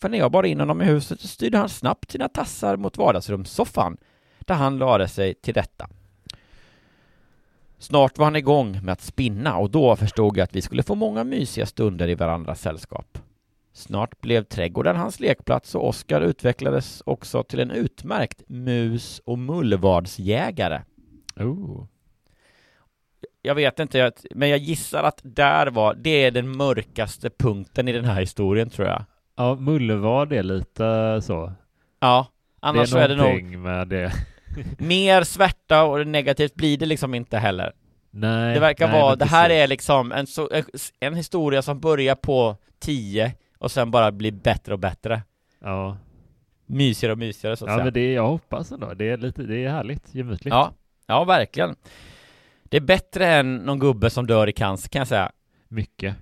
[0.00, 2.98] för när jag bar in honom i huset så styrde han snabbt sina tassar mot
[2.98, 3.96] vardagsrumssoffan,
[4.40, 5.88] där han lade sig till rätta.
[7.78, 10.94] Snart var han igång med att spinna och då förstod jag att vi skulle få
[10.94, 13.18] många mysiga stunder i varandras sällskap.
[13.72, 20.82] Snart blev trädgården hans lekplats och Oskar utvecklades också till en utmärkt mus och mullvadsjägare.
[21.36, 21.86] Oh.
[23.42, 27.92] Jag vet inte, men jag gissar att där var, det är den mörkaste punkten i
[27.92, 29.04] den här historien tror jag.
[29.36, 31.52] Ja, Mullevad är lite så.
[32.00, 32.26] Ja,
[32.60, 34.12] annars så det är är det nog med det.
[34.78, 37.72] mer svärta och negativt blir det liksom inte heller.
[38.10, 38.54] Nej.
[38.54, 40.50] Det verkar nej, vara, det här är liksom en, så,
[41.00, 45.22] en historia som börjar på 10 och sen bara blir bättre och bättre.
[45.60, 45.96] Ja.
[46.66, 47.84] Mysigare och mysigare så att Ja, säga.
[47.84, 48.94] men det, jag hoppas ändå.
[48.94, 50.54] Det är lite, det är härligt, gemytligt.
[50.54, 50.72] Ja,
[51.06, 51.76] ja verkligen.
[52.62, 55.32] Det är bättre än någon gubbe som dör i cancer kan jag säga.
[55.68, 56.14] Mycket.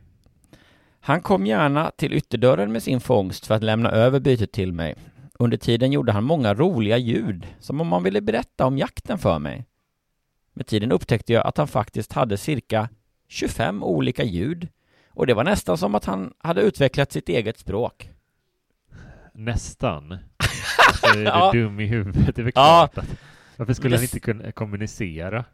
[1.07, 4.95] Han kom gärna till ytterdörren med sin fångst för att lämna över bytet till mig.
[5.39, 9.39] Under tiden gjorde han många roliga ljud, som om han ville berätta om jakten för
[9.39, 9.67] mig.
[10.53, 12.89] Med tiden upptäckte jag att han faktiskt hade cirka
[13.29, 14.69] 25 olika ljud
[15.11, 18.11] och det var nästan som att han hade utvecklat sitt eget språk.
[19.35, 20.11] Nästan.
[20.89, 21.53] Alltså, är du Ja.
[21.53, 22.37] dum i huvudet?
[22.37, 22.89] Det är väl Ja.
[22.93, 23.17] klart att...
[23.57, 25.45] Varför skulle Det- han inte kunna kommunicera?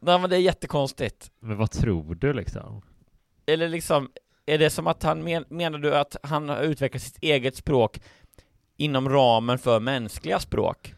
[0.00, 1.30] Nej men det är jättekonstigt.
[1.40, 2.82] Men vad tror du liksom?
[3.46, 4.08] Eller liksom,
[4.46, 8.00] är det som att han men, menar du att han har utvecklat sitt eget språk
[8.76, 10.94] inom ramen för mänskliga språk?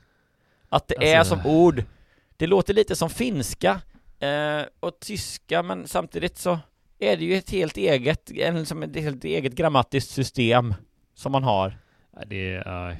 [0.69, 1.83] Att det är Alltså- som ord,
[2.37, 3.81] det låter lite som finska
[4.21, 6.59] eh, och tyska men samtidigt så
[6.99, 10.75] är det ju ett helt eget, en, som ett helt eget grammatiskt system
[11.15, 11.79] som man har.
[12.27, 12.63] Det är...
[12.67, 12.97] ja.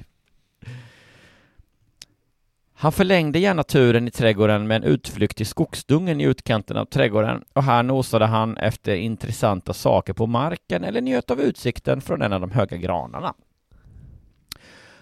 [2.81, 7.43] Han förlängde gärna turen i trädgården med en utflykt till skogsdungen i utkanten av trädgården
[7.53, 12.33] och här nosade han efter intressanta saker på marken eller njöt av utsikten från en
[12.33, 13.33] av de höga granarna.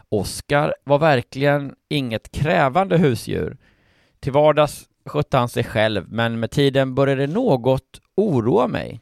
[0.10, 3.58] Oskar var verkligen inget krävande husdjur.
[4.20, 9.02] Till vardags skötte han sig själv, men med tiden började något oroa mig.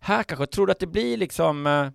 [0.00, 1.88] Här kanske, tror du att det blir liksom eh,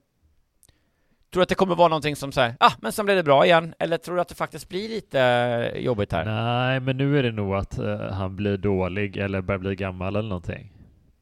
[1.33, 3.45] Tror du att det kommer vara någonting som säger ah, men sen blir det bra
[3.45, 3.73] igen?
[3.79, 6.25] Eller tror du att det faktiskt blir lite eh, jobbigt här?
[6.25, 10.15] Nej, men nu är det nog att eh, han blir dålig eller börjar bli gammal
[10.15, 10.71] eller någonting.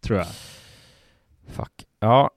[0.02, 0.28] Tror jag.
[1.48, 1.72] Fuck.
[2.00, 2.30] Ja.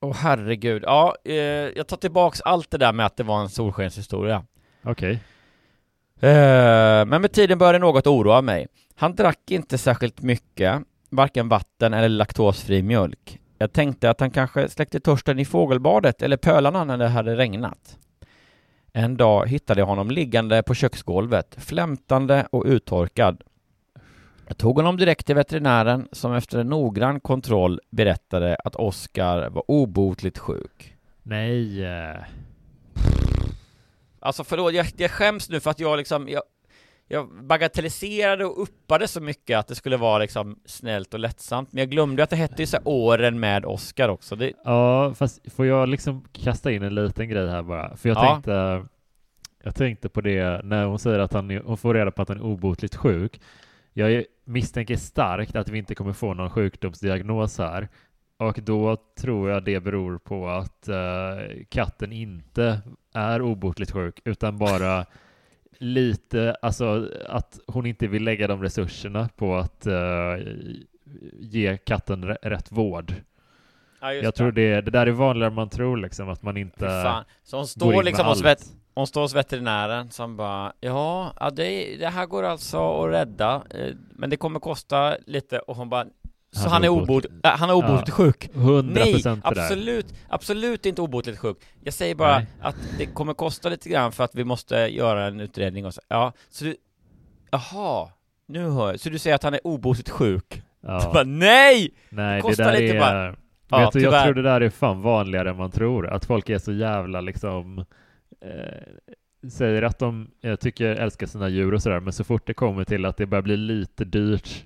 [0.00, 1.34] Åh herregud, ja, eh,
[1.76, 4.44] jag tar tillbaks allt det där med att det var en solskenshistoria.
[4.84, 5.12] Okej.
[6.20, 8.66] Eh, men med tiden började något oroa mig.
[8.94, 13.40] Han drack inte särskilt mycket, varken vatten eller laktosfri mjölk.
[13.64, 17.98] Jag tänkte att han kanske släckte törsten i fågelbadet eller pölarna när det hade regnat.
[18.92, 23.42] En dag hittade jag honom liggande på köksgolvet, flämtande och uttorkad.
[24.46, 29.70] Jag tog honom direkt till veterinären som efter en noggrann kontroll berättade att Oskar var
[29.70, 30.96] obotligt sjuk.
[31.22, 31.84] Nej.
[31.84, 32.16] eh,
[34.20, 36.42] Alltså förlåt, jag, jag skäms nu för att jag liksom, jag,
[37.08, 41.78] jag bagatelliserade och uppade så mycket att det skulle vara liksom snällt och lättsamt, men
[41.80, 44.36] jag glömde att det hette ju så åren med Oscar också.
[44.36, 47.96] Det, Ja, fast får jag liksom kasta in en liten grej här bara?
[47.96, 48.32] För jag Ja.
[48.32, 48.86] tänkte
[49.66, 52.38] jag tänkte på det när hon säger att han hon får reda på att han
[52.38, 53.40] är obotligt sjuk.
[53.92, 57.88] Jag misstänker starkt att vi inte kommer få någon sjukdomsdiagnos här.
[58.36, 60.96] Och då tror jag det beror på att eh,
[61.68, 62.80] katten inte
[63.14, 65.06] är obotligt sjuk, utan bara
[65.78, 69.94] lite, alltså att hon inte vill lägga de resurserna på att eh,
[71.32, 73.14] ge katten rätt vård.
[74.00, 74.32] Ja, jag det.
[74.32, 77.24] tror det, det där är vanligare än man tror liksom, att man inte fan.
[77.42, 78.44] Så hon står liksom allt.
[78.44, 83.10] vet, hon står hos veterinären som bara Ja, ja det, det här går alltså att
[83.10, 86.06] rädda eh, Men det kommer kosta lite och hon bara
[86.54, 89.40] Så Han han, är obot- äh, han är obotligt Ja, sjuk 100% Nej, det där.
[89.44, 92.46] absolut, absolut inte obotligt sjuk Jag säger bara Nej.
[92.60, 96.00] att det kommer kosta lite grann för att vi måste göra en utredning och så
[96.08, 96.76] Ja, så du
[97.50, 98.08] Jaha,
[98.48, 100.62] nu hör jag, så du säger att han är obotligt sjuk?
[100.80, 100.98] Ja.
[101.06, 101.90] Du bara, nej!
[102.08, 103.00] Nej, det där lite är...
[103.00, 103.36] bara.
[103.68, 106.06] Ja, vet du, jag tror det där är fan vanligare än man tror.
[106.08, 107.78] Att folk är så jävla liksom
[108.40, 112.54] eh, säger att de eh, tycker älskar sina djur och sådär, men så fort det
[112.54, 114.64] kommer till att det börjar bli lite dyrt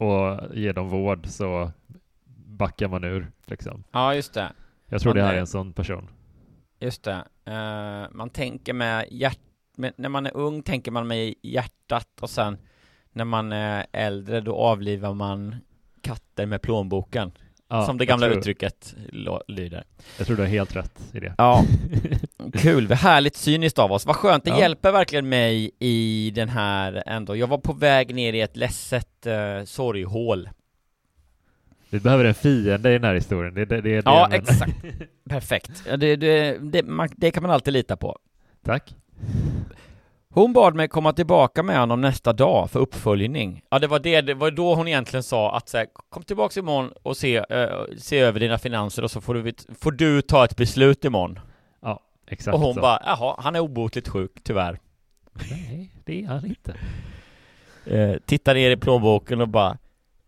[0.00, 1.72] och ge dem vård så
[2.46, 3.84] backar man ur liksom.
[3.92, 4.52] Ja, just det
[4.86, 6.08] Jag tror Man det här är- en sån person.
[6.80, 7.24] Just det.
[7.44, 9.38] Eh, man tänker med hjärt...
[9.76, 12.58] Med, när man är ung tänker man med hjärtat och sen
[13.12, 15.56] när man är äldre då avlivar man
[16.02, 17.32] katter med plånboken.
[17.68, 18.94] Ja, som det gamla tror- uttrycket
[19.48, 19.84] lyder.
[20.18, 21.34] Jag tror du har helt rätt i det.
[21.38, 21.62] Ja,
[22.52, 22.92] kul.
[22.92, 24.06] Härligt cyniskt av oss.
[24.06, 24.44] Vad skönt.
[24.44, 24.58] Det Ja.
[24.60, 27.36] hjälper verkligen mig i den här ändå.
[27.36, 30.48] Jag var på väg ner i ett ledset uh, sorghål.
[31.90, 33.54] Vi behöver en fiende i den här historien.
[33.54, 34.72] Det, det, det är det Ja, exakt.
[35.30, 35.84] Perfekt.
[35.98, 38.18] Det, det, man, det kan man alltid lita på.
[38.64, 38.94] Tack.
[40.34, 43.62] Hon bad mig komma tillbaka med honom nästa dag för uppföljning.
[43.70, 46.56] Ja, det var det, det var då hon egentligen sa att så här, kom tillbaks
[46.56, 50.44] imorgon och se, eh, se över dina finanser och så får du, får du ta
[50.44, 51.38] ett beslut imorgon.
[52.32, 52.80] Exakt Och hon så.
[52.80, 54.78] bara, jaha, han är obotligt sjuk, tyvärr.
[55.50, 56.76] Nej, det är han inte.
[57.86, 59.78] Eh, tittar ner i plånboken och bara,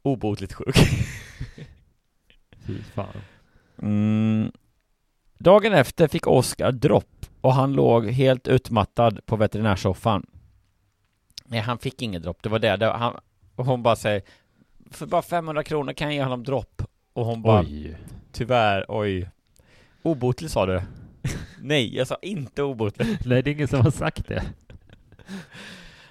[0.03, 0.77] obotligt sjuk.
[2.67, 3.07] Fy fan.
[3.83, 4.53] Mm.
[5.39, 10.27] Dagen efter fick Oskar dropp och han låg helt utmattad på veterinärsoffan.
[11.45, 12.77] Nej, han fick inget dropp, det var det.
[12.77, 13.17] det var han,
[13.57, 14.23] och hon bara säger,
[14.91, 16.83] för bara 500 kronor kan jag ge honom dropp.
[17.13, 17.97] Och hon bara, Oj.
[18.33, 19.29] tyvärr, oj.
[20.03, 20.83] Obotlig sa du?
[21.63, 23.07] Nej, jag sa inte obotlig.
[23.25, 24.43] Nej, det är ingen som har sagt det.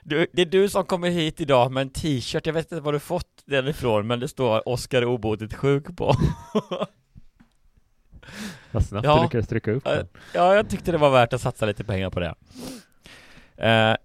[0.03, 2.93] Du, det är du som kommer hit idag med en t-shirt, jag vet inte var
[2.93, 6.13] du fått den ifrån, men det står Oskar obotligt sjuk på.
[8.71, 9.15] Vad snabbt Ja.
[9.17, 10.07] du lyckades trycka upp den.
[10.33, 12.35] Ja, jag tyckte det var värt att satsa lite pengar på det.
[13.57, 13.95] Eh,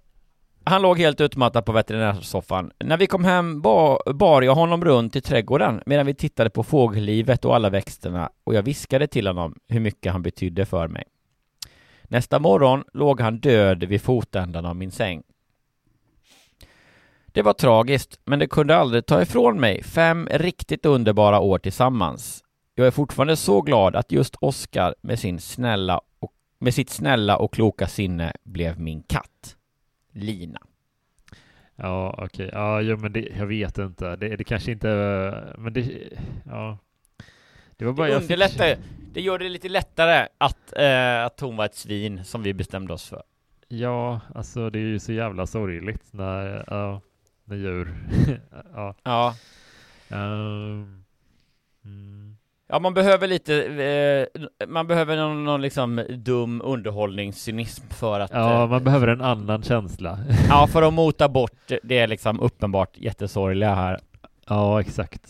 [0.64, 2.70] han låg helt utmattad på veterinärsoffan.
[2.78, 6.62] När vi kom hem bar, bar jag honom runt i trädgården medan vi tittade på
[6.62, 11.04] fågellivet och alla växterna och jag viskade till honom hur mycket han betydde för mig.
[12.08, 15.22] Nästa morgon låg han död vid fotändan av min säng.
[17.26, 22.44] Det var tragiskt, men det kunde aldrig ta ifrån mig fem riktigt underbara år tillsammans.
[22.74, 27.36] Jag är fortfarande så glad att just Oscar med sin snälla och med sitt snälla
[27.36, 29.56] och kloka sinne blev min katt.
[30.12, 30.60] Lina.
[31.76, 32.50] Ja, okej.
[32.52, 34.16] Ja, jo, men det, jag vet inte.
[34.16, 34.88] Det, det kanske inte...
[35.58, 35.90] Men det...
[36.46, 36.78] Ja.
[37.78, 38.06] Det var bara...
[38.06, 38.76] Det jag fick- underlättar,
[39.12, 42.92] det gör det lite lättare att, eh, att hon var ett svin som vi bestämde
[42.92, 43.22] oss för.
[43.68, 47.00] Ja, alltså det är ju så jävla sorgligt när, ja,
[47.44, 47.94] när djur...
[48.74, 48.94] ja.
[49.02, 49.34] Ja.
[50.08, 51.04] Ehm,
[51.84, 52.36] mm.
[52.68, 58.62] Ja, man behöver lite, eh, man behöver någon, någon liksom dum underhållningscynism för att Ja,
[58.62, 60.18] eh, man behöver en annan känsla.
[60.48, 64.00] Ja, för att mota bort det liksom uppenbart jättesorgliga här.
[64.48, 65.22] Ja, exakt.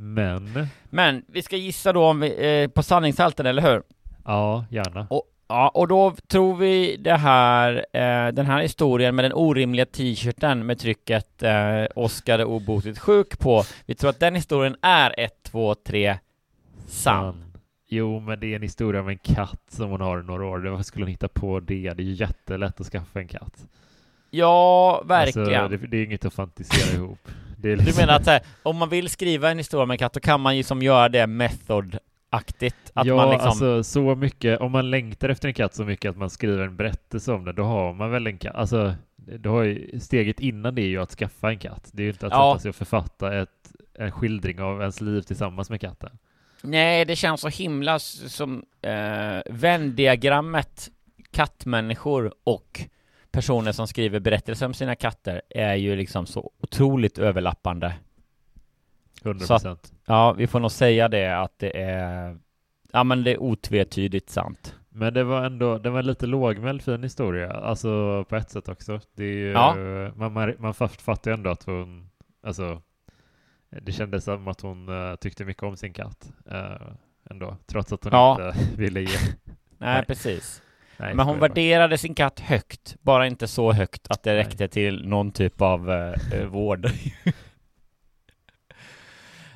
[0.00, 0.68] Men...
[0.90, 3.82] Men vi ska gissa då om vi, eh, på sanningshalten, eller hur?
[4.24, 5.06] Ja, gärna.
[5.10, 9.86] Och, ja, och då tror vi det här, eh, den här historien med den orimliga
[9.86, 13.64] t-shirten med trycket eh, Oskar är obotligt sjuk på.
[13.86, 16.18] Vi tror att den historien är 1, 2, 3
[16.86, 17.44] sann.
[17.88, 20.58] Jo, men det är en historia om en katt som hon har i några år.
[20.58, 21.94] Varför skulle hon hitta på det?
[21.94, 23.66] Det är ju jättelätt att skaffa en katt.
[24.30, 25.60] Ja, verkligen.
[25.60, 27.28] Alltså, det, det är inget att fantisera ihop.
[27.58, 30.12] Är Du liksom- menar att här, om man vill skriva en historia med en katt,
[30.12, 32.90] då kan man ju som göra det method-aktigt?
[32.94, 33.48] Att ja, man liksom...
[33.48, 36.76] alltså så mycket, om man längtar efter en katt så mycket att man skriver en
[36.76, 38.54] berättelse om den, då har man väl en katt.
[38.54, 41.90] Alltså, då har ju, steget innan det är ju att skaffa en katt.
[41.92, 42.52] Det är ju inte att Ja.
[42.54, 46.10] sätta sig och författa ett, en skildring av ens liv tillsammans med katten.
[46.62, 50.90] Nej, det känns så himla som eh, Venn-diagrammet
[51.30, 52.80] kattmänniskor och
[53.30, 57.94] personer som skriver berättelser om sina katter är ju liksom så otroligt överlappande.
[59.24, 59.92] 100 Så att- procent.
[60.06, 62.38] Ja, vi får nog säga det att det är
[62.92, 64.74] Ja men det är otvetydigt sant.
[64.88, 68.68] Men det var ändå, det var en lite lågmäld fin historia, alltså på ett sätt
[68.68, 69.00] också.
[69.14, 69.74] Det är ju, Ja.
[70.16, 72.10] man, man, man fatt- fattar ju ändå att hon,
[72.42, 72.82] alltså,
[73.82, 76.88] det kändes som att hon eh, tyckte mycket om sin katt eh,
[77.30, 78.32] ändå, trots att hon Ja.
[78.52, 79.16] inte ville ge.
[79.78, 80.62] Nej, precis.
[81.00, 85.08] Nej, men hon värderade sin katt högt, bara inte så högt att det räckte till
[85.08, 86.86] någon typ av eh, eh, vård.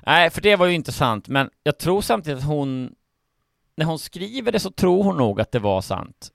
[0.06, 2.94] Nej, för det var ju intressant, men jag tror samtidigt att hon,
[3.76, 6.30] när hon skriver det så tror hon nog att det var sant.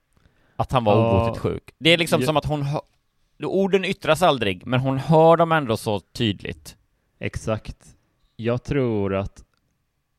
[0.56, 1.10] Att han var Ja.
[1.22, 1.70] obotligt sjuk.
[1.78, 2.26] Det är liksom Ja.
[2.26, 2.80] som att hon hör,
[3.44, 6.76] orden yttras aldrig, men hon hör dem ändå så tydligt.
[7.20, 7.76] Exakt.
[8.36, 9.42] Jag tror att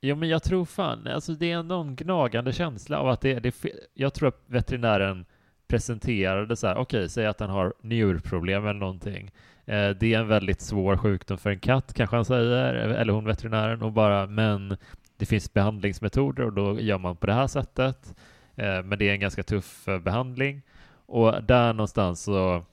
[0.01, 3.65] Jo men jag tror fan, alltså det är någon gnagande känsla av att det, det
[3.65, 5.25] är Jag tror att veterinären
[5.67, 9.31] presenterade så här, okej, säg att han har njurproblem eller någonting.
[9.65, 13.25] Eh, det är en väldigt svår sjukdom för en katt, kanske han säger, eller hon
[13.25, 14.77] veterinären, och bara, men
[15.17, 18.15] det finns behandlingsmetoder och då gör man på det här sättet.
[18.55, 20.61] Eh, men det är en ganska tuff eh, behandling.
[21.05, 22.65] Och där någonstans så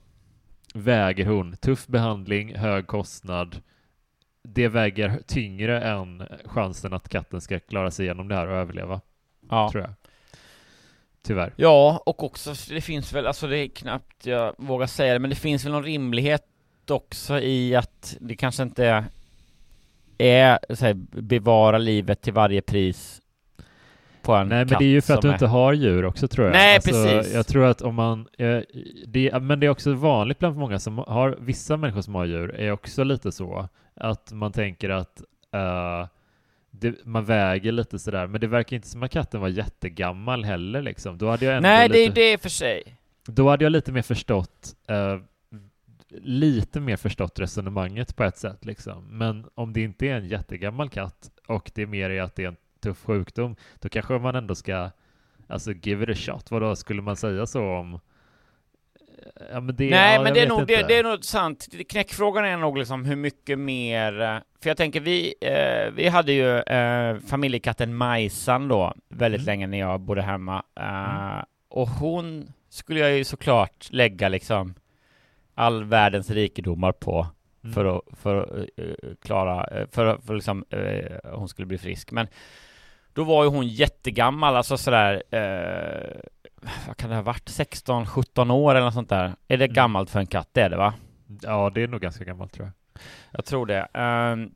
[0.73, 3.61] väger hon tuff behandling, hög kostnad,
[4.53, 9.01] det väger tyngre än chansen att katten ska klara sig igenom det här och överleva.
[9.49, 9.69] Ja.
[9.71, 9.93] Tror jag.
[11.21, 11.53] Tyvärr.
[11.55, 15.29] Ja, och också, det finns väl, alltså det är knappt jag vågar säga det, men
[15.29, 16.45] det finns väl någon rimlighet
[16.89, 19.05] också i att det kanske inte
[20.17, 23.21] är så här, bevara livet till varje pris
[24.27, 26.47] på en Nej, men det är ju för att du inte har djur också tror
[26.47, 26.55] jag.
[26.55, 27.33] Alltså, Nej, precis.
[27.33, 28.59] Jag tror att om man, eh,
[29.05, 32.55] det, men det är också vanligt bland många som har, vissa människor som har djur
[32.55, 35.21] är också lite så, att man tänker att
[35.53, 36.07] eh,
[36.71, 40.81] det, man väger lite sådär, men det verkar inte som att katten var jättegammal heller
[40.81, 41.17] liksom.
[41.17, 42.83] Då hade jag ändå Nej, det är det för sig.
[43.25, 45.17] Då hade jag lite mer förstått eh,
[46.21, 49.17] lite mer förstått resonemanget på ett sätt liksom.
[49.17, 52.43] Men om det inte är en jättegammal katt och det är mer i att det
[52.43, 52.57] är en
[52.89, 54.89] tuff sjukdom, då kanske man ändå ska
[55.47, 56.51] alltså give it a shot.
[56.51, 57.99] Vad då skulle man säga så om
[59.51, 61.67] Ja, men det, Nej, ja, men det är, nog, det, det är nog sant.
[61.89, 64.21] Knäckfrågan är nog liksom hur mycket mer...
[64.21, 69.45] eh, För jag tänker, vi, eh, vi hade ju eh, familjekatten Majsan då, väldigt Mm.
[69.45, 70.63] länge när jag bodde hemma.
[70.79, 74.73] Eh, Och hon skulle jag ju såklart lägga liksom
[75.55, 77.27] all världens rikedomar på
[77.63, 77.73] Mm.
[77.73, 82.11] för att, för att eh, klara, eh, för för liksom, eh, hon skulle bli frisk.
[82.11, 82.27] Men
[83.17, 86.17] då var ju hon jättegammal, alltså sådär, eh,
[86.87, 89.35] vad kan det ha varit, 16, 17 år eller något sånt där.
[89.47, 89.73] Är det Mm.
[89.73, 90.49] gammalt för en katt?
[90.51, 90.93] Det är det va?
[91.41, 93.01] Ja, det är nog ganska gammalt tror jag.
[93.31, 93.87] Jag tror det.
[93.93, 94.51] Ehm,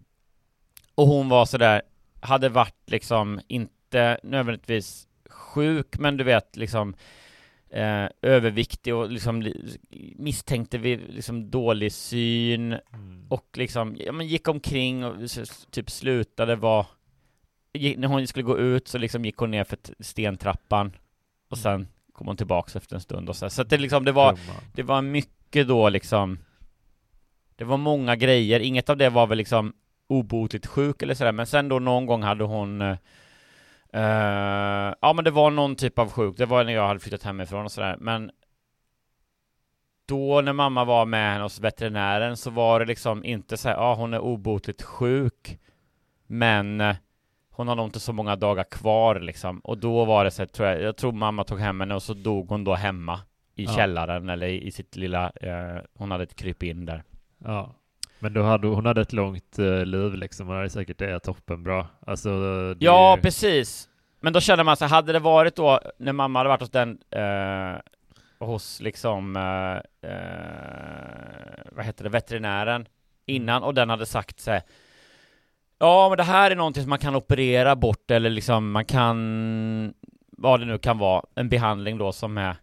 [0.96, 1.82] och hon var sådär,
[2.22, 6.96] hade varit liksom inte nödvändigtvis sjuk, men du vet liksom
[7.70, 9.78] eh, överviktig och liksom li-
[10.18, 13.26] misstänkte vi liksom dålig syn Mm.
[13.30, 15.16] och liksom, ja men gick omkring och
[15.72, 16.86] typ slutade vara
[17.74, 20.96] när hon skulle gå ut så liksom gick hon ner för stentrappan
[21.50, 24.12] och sen kom hon tillbaks efter en stund och så, så att det liksom, det
[24.12, 24.40] var
[24.74, 26.40] det var mycket då liksom
[27.56, 29.74] Det var många grejer, inget av det var väl liksom
[30.08, 32.98] obotligt sjuk eller sådär, men sen då någon gång hade hon eh,
[33.94, 37.24] eh, Ja men det var någon typ av sjuk, det var när jag hade flyttat
[37.24, 38.32] hemifrån och sådär, men
[40.06, 43.76] Då när mamma var med henne hos veterinären så var det liksom inte så här,
[43.76, 45.60] ja hon är obotligt sjuk
[46.28, 46.96] Men eh,
[47.52, 50.48] hon har nog inte så många dagar kvar liksom, och då var det så här,
[50.48, 53.20] tror jag, jag tror mamma tog hem henne och så dog hon då hemma
[53.56, 53.72] i Ja.
[53.76, 57.04] källaren eller i, i sitt lilla, eh, hon hade ett kryp in där.
[57.46, 57.76] Ja.
[58.20, 61.88] Men då hade, hon hade ett långt eh, liv liksom, hon hade säkert det toppenbra.
[62.08, 62.30] Alltså,
[62.74, 63.88] det Ja, precis.
[64.20, 66.98] Men då kände man så hade det varit då när mamma hade varit hos den,
[67.12, 67.76] eh,
[68.40, 72.88] hos liksom, eh, eh, vad heter det, veterinären
[73.26, 74.62] innan och den hade sagt så här,
[75.82, 79.94] Ja, men det här är någonting som man kan operera bort eller liksom man kan,
[80.38, 82.56] vad det nu kan vara, en behandling då som är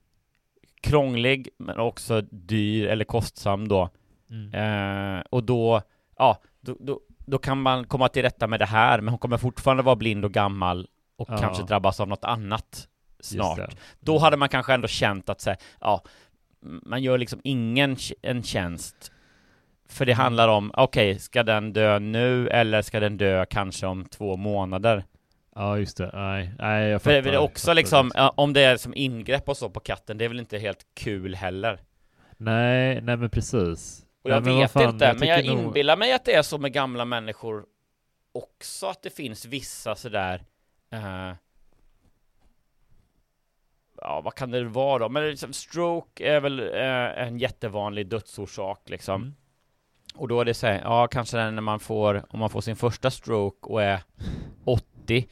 [0.81, 3.91] krånglig men också dyr eller kostsam då.
[4.31, 5.17] Mm.
[5.17, 5.83] Eh, och då,
[6.19, 9.37] ja, då, då, då kan man komma till rätta med det här, men hon kommer
[9.37, 11.39] fortfarande vara blind och gammal och Ja.
[11.39, 12.89] kanske drabbas av något annat
[13.21, 13.57] snart.
[13.57, 13.69] det.
[14.01, 16.03] Då hade man kanske ändå känt att säga, ja,
[16.61, 19.13] man gör liksom ingen en tjänst.
[19.89, 24.05] För det handlar om, okej, ska den dö nu eller ska den dö kanske om
[24.05, 25.05] två månader?
[25.55, 26.11] Ja, just det.
[26.15, 27.35] Nej, nej jag För det är fattar.
[27.35, 28.31] jag också fattar liksom, det.
[28.35, 31.35] om det är som ingrepp och så på katten, det är väl inte helt kul
[31.35, 31.81] heller.
[32.37, 34.05] Nej, nej men precis.
[34.25, 36.59] Och jag nej, vet fan, inte, men jag nog- inbillar mig att det är så
[36.59, 37.65] med gamla människor
[38.33, 40.43] också, att det finns vissa sådär
[40.93, 41.33] eh,
[44.03, 45.09] Ja, vad kan det vara då?
[45.09, 49.23] Men liksom, stroke är väl eh, en jättevanlig dödsorsak liksom.
[49.23, 49.35] Mm.
[50.19, 52.77] Och då är det så här, ja kanske när man får, om man får sin
[52.77, 54.01] första stroke och är
[54.65, 55.29] 80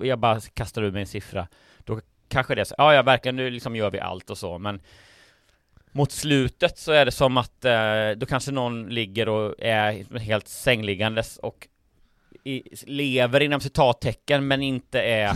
[0.00, 1.48] Jag bara kastar ur mig en siffra
[1.84, 4.58] Då kanske det är så, ja ja verkligen nu liksom gör vi allt och så
[4.58, 4.80] men
[5.92, 10.48] Mot slutet så är det som att eh, då kanske någon ligger och är helt
[10.48, 11.68] sängliggandes och
[12.44, 15.32] i, lever inom citattecken men inte är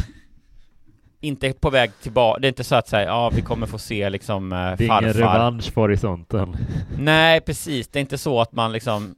[1.20, 4.10] inte på väg tillbaka, det är inte så att säga, ja vi kommer få se
[4.10, 6.56] liksom eh, Det är ingen farfar revansch på horisonten.
[6.98, 9.14] Nej precis, det är inte så att man liksom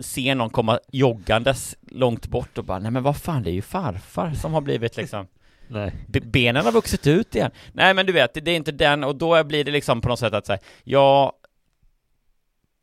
[0.00, 3.62] ser någon komma joggandes långt bort och bara nej men vad fan det är ju
[3.62, 5.26] farfar som har blivit liksom
[5.68, 5.92] Nej.
[6.08, 7.50] Be- benen har vuxit ut igen.
[7.72, 10.18] Nej men du vet, det är inte den och då blir det liksom på något
[10.18, 11.32] sätt att säga ja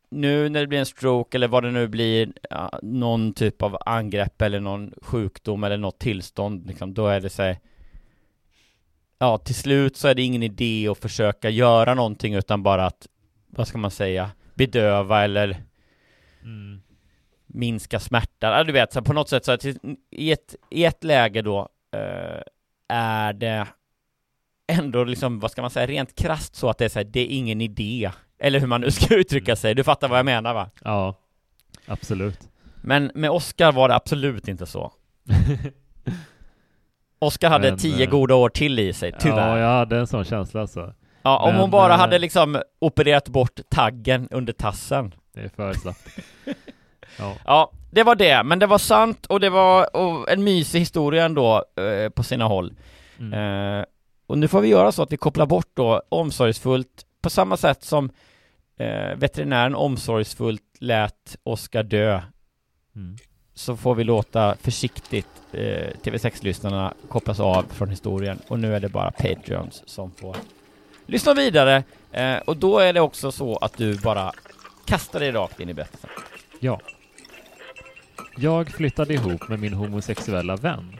[0.09, 3.77] nu när det blir en stroke eller vad det nu blir, ja, någon typ av
[3.85, 7.57] angrepp eller någon sjukdom eller något tillstånd liksom, då är det så här,
[9.19, 13.07] Ja, till slut så är det ingen idé att försöka göra någonting utan bara att,
[13.47, 15.63] vad ska man säga, bedöva eller
[16.43, 16.81] Mm.
[17.47, 18.47] minska smärta.
[18.57, 19.65] Ja, du vet, så på något sätt så att
[20.11, 22.41] i ett, i ett läge då eh,
[22.87, 23.67] är det
[24.67, 27.19] ändå liksom, vad ska man säga, rent krasst så att det är så här, det
[27.19, 28.11] är ingen idé.
[28.39, 29.75] Eller hur man nu ska uttrycka sig.
[29.75, 30.69] Du fattar vad jag menar va?
[30.83, 31.15] Ja,
[31.85, 32.39] absolut.
[32.81, 34.93] Men med Oscar var det absolut inte så.
[37.23, 39.57] Oscar hade Men, tio eh, goda år till i sig, tyvärr.
[39.57, 40.93] Ja, jag hade en sån känsla alltså.
[41.21, 45.13] Ja, om Men, hon bara eh, hade liksom opererat bort taggen under tassen.
[45.33, 46.07] Det är för slappt.
[47.19, 47.35] ja.
[47.45, 51.25] Ja, det var det, men det var sant och det var och en mysig historia
[51.25, 52.73] ändå eh, på sina håll.
[53.19, 53.33] Mm.
[53.79, 53.85] Eh,
[54.27, 57.83] och nu får vi göra så att vi kopplar bort då omsorgsfullt på samma sätt
[57.83, 58.09] som
[58.77, 62.21] eh, veterinären omsorgsfullt lät Oskar dö.
[62.95, 63.17] Mm.
[63.55, 68.89] Så får vi låta försiktigt eh, TV6-lyssnarna kopplas av från historien och nu är det
[68.89, 70.35] bara Patreons som får
[71.05, 74.31] lyssna vidare eh, och då är det också så att du bara
[74.85, 76.09] kastar dig rakt in i berättelsen.
[76.59, 76.79] Ja.
[78.37, 80.99] Jag flyttade ihop med min homosexuella vän.